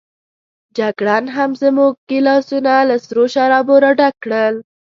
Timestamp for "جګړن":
0.77-1.25